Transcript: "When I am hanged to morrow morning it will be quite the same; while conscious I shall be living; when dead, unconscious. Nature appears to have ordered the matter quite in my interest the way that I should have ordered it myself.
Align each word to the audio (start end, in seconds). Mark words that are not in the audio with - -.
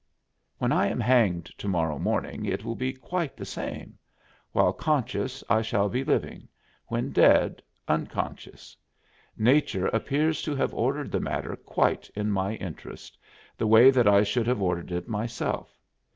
"When 0.57 0.71
I 0.71 0.87
am 0.87 0.99
hanged 0.99 1.45
to 1.59 1.67
morrow 1.67 1.99
morning 1.99 2.43
it 2.43 2.63
will 2.65 2.73
be 2.73 2.91
quite 2.91 3.37
the 3.37 3.45
same; 3.45 3.99
while 4.51 4.73
conscious 4.73 5.43
I 5.47 5.61
shall 5.61 5.89
be 5.89 6.03
living; 6.03 6.47
when 6.87 7.11
dead, 7.11 7.61
unconscious. 7.87 8.75
Nature 9.37 9.85
appears 9.89 10.41
to 10.41 10.55
have 10.55 10.73
ordered 10.73 11.11
the 11.11 11.19
matter 11.19 11.55
quite 11.55 12.09
in 12.15 12.31
my 12.31 12.55
interest 12.55 13.15
the 13.59 13.67
way 13.67 13.91
that 13.91 14.07
I 14.07 14.23
should 14.23 14.47
have 14.47 14.59
ordered 14.63 14.91
it 14.91 15.07
myself. 15.07 15.77